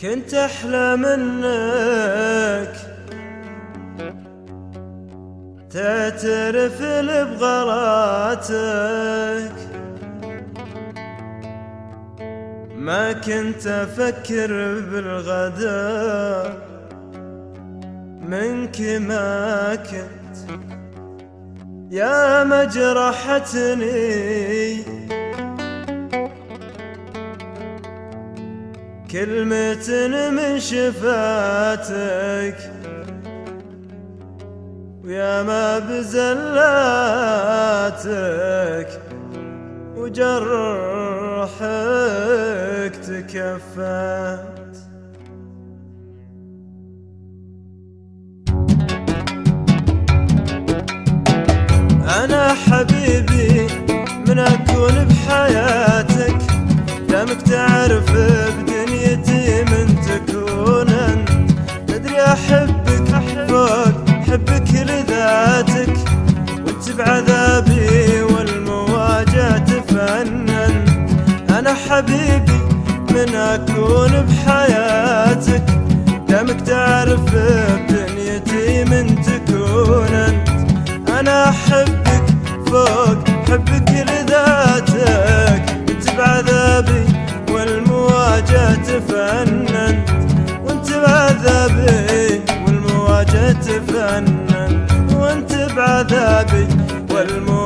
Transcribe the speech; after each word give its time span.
كنت 0.00 0.34
أحلى 0.34 0.96
منك. 0.96 2.74
تعترف 5.70 6.82
بغلاتك. 7.40 8.54
ما 12.76 13.12
كنت 13.12 13.66
أفكر 13.66 14.80
بالغداء 14.90 16.56
منك 18.28 18.80
ما 18.80 19.74
كنت. 19.74 20.36
يا 21.90 22.44
مجرحتني. 22.44 23.84
كلمة 29.14 29.88
من 30.30 30.60
شفاتك. 30.60 32.56
ويا 35.04 35.42
ما 35.42 35.78
بزلاتك 35.78 36.20
وجرحك 39.96 41.64
تكفت. 42.96 44.54
أنا 52.24 52.54
حبيبي 52.54 53.66
من 54.28 54.38
أكون 54.38 55.04
بحياتك 55.04 56.38
دامك 57.08 57.42
تعرف 57.42 58.10
حبك 64.34 64.70
لذاتك 64.74 65.94
وانت 66.66 66.90
بعذابي 66.98 68.22
والمواجهة 68.22 69.58
تفنن. 69.58 70.84
أنا 71.50 71.74
حبيبي 71.74 72.60
من 73.10 73.34
أكون 73.34 74.26
بحياتك. 74.26 75.64
دامك 76.28 76.60
تعرف 76.60 77.20
تفنن 94.04 94.86
وأنت 95.16 95.54
بعذابي 95.76 96.68
والمواجهة 97.10 97.63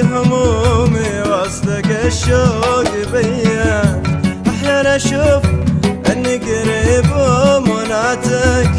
همومي 0.00 1.20
واصدق 1.30 2.04
الشوق 2.04 2.92
بيا. 3.12 4.02
أحيانا 4.48 4.96
أشوف 4.96 5.42
إني 6.12 6.36
قريب 6.36 7.06
ومناتك. 7.16 8.70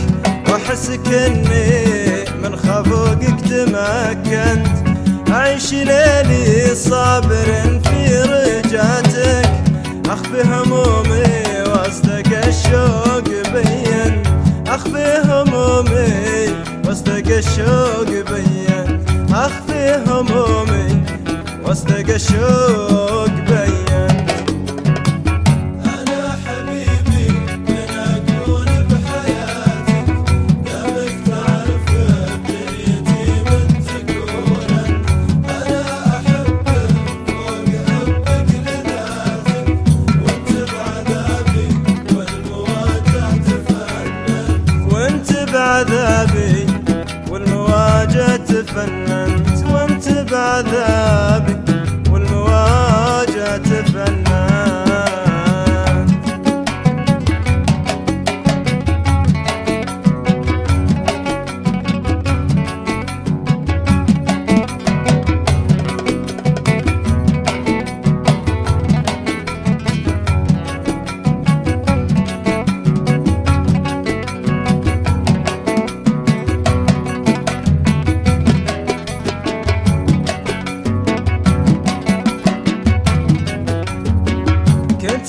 واحسك 0.49 1.07
اني 1.07 2.25
من 2.43 2.55
خفوقك 2.55 3.39
تمكنت 3.49 4.67
أعيش 5.29 5.73
ليلي 5.73 6.75
صابر 6.75 7.79
في 7.83 7.99
رجاتك 8.21 9.49
أخفي 10.09 10.41
همومي 10.43 11.25
واصدق 11.67 12.29
الشوق 12.47 13.27
بين 13.53 14.23
أخفي 14.67 15.21
همومي 15.25 16.55
واصدق 16.87 17.35
الشوق 17.37 18.09
بين 18.09 19.05
أخفي 19.33 20.03
همومي 20.07 20.30
واصدق 21.71 22.13
الشوق 22.13 23.29
بين. 23.47 24.07
أنا 25.85 26.21
حبيبي 26.43 27.27
من 27.67 27.87
دامك 30.65 31.15
تعرف 31.27 31.85
بدنيتي 31.87 33.31
من 33.47 33.67
تكون 33.87 34.69
أنا 35.49 35.81
أحبك 36.17 36.91
فوق 37.27 37.67
حبك 37.87 38.49
لذاتك 38.65 39.67
وأنت 40.21 40.51
بعذابي 40.71 41.69
والمواجهة 42.15 43.37
تفنن. 43.47 44.59
وأنت 44.91 45.31
بعذابي 45.53 46.71
تفننت 48.51 49.57
وأنت 49.71 50.07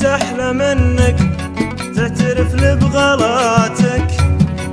كنت 0.02 0.10
أحلى 0.10 0.52
منك 0.52 1.16
تعترف 1.96 2.54
لي 2.54 2.76
بغلاتك. 2.76 4.06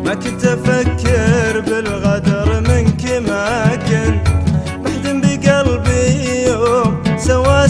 ما 0.05 0.13
كنت 0.13 0.45
أفكر 0.45 1.59
بالغدر 1.59 2.61
منك 2.61 3.03
ما 3.29 3.75
كنت. 3.75 4.27
محزن 4.85 5.21
بقلبي 5.21 6.47
يوم 6.47 7.03
سوى 7.17 7.67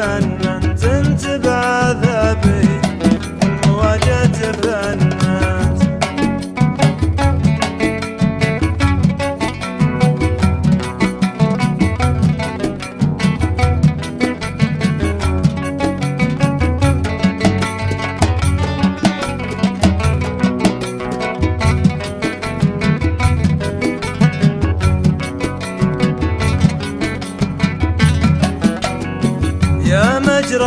Run. 0.00 0.49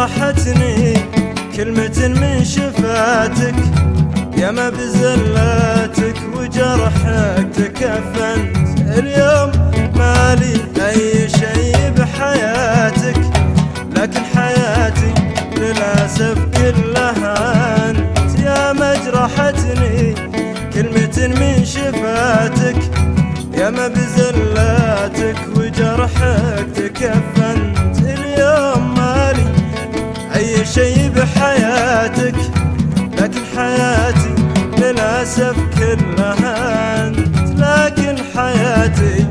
جرحتني 0.08 0.94
كلمة 1.56 2.08
من 2.08 2.44
شفاتك 2.46 3.56
يا 4.38 4.52
ما 4.52 4.70
بزلاتك 4.70 6.16
وجرحك 6.36 7.48
تكفنت 7.56 8.80
اليوم 8.98 9.52
مالي 9.96 10.56
أي 10.90 11.30
شيء 11.30 11.94
بحياتك 11.98 13.18
لكن 13.98 14.22
حياتي 14.36 15.14
للأسف 15.58 16.38
كلها 16.58 17.90
أنت 17.90 18.40
يا 18.40 18.74
ما 18.74 18.96
جرحتني 19.06 20.16
كلمة 20.74 21.28
من 21.40 21.66
شفاتك 21.66 22.76
يا 23.58 23.70
ما 23.70 23.88
بزلاتك 23.88 25.36
وجرحك 25.58 26.66
تكفنت 26.76 27.93
أي 30.64 30.68
شيء 30.68 31.10
بحياتك 31.10 32.36
لكن 33.20 33.42
حياتي 33.58 34.36
للأسف 34.78 35.56
كلها 35.80 37.08
أنت. 37.08 37.28
لكن 37.58 38.16
حياتي 38.36 39.28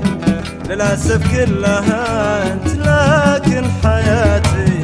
للأسف 0.69 1.21
كلها 1.37 2.53
أنت. 2.53 2.69
لكن 2.77 3.65
حياتي 3.85 4.83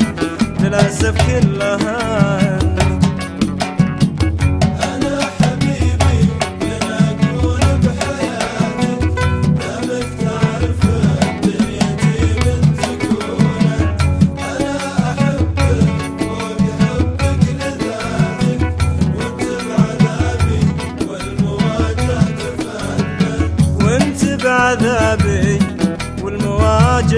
للأسف 0.61 1.15
كلها 1.27 1.98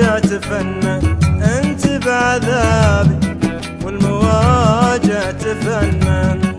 والمواجع 0.00 0.18
تفنن 0.18 1.16
أنت 1.42 1.86
بعذابي 2.06 3.18
والمواجع 3.84 5.30
تفنن. 5.30 6.49